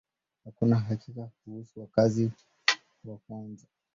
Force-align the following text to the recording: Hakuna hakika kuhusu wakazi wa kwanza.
Hakuna 0.45 0.79
hakika 0.79 1.29
kuhusu 1.43 1.79
wakazi 1.79 2.31
wa 3.05 3.17
kwanza. 3.17 3.65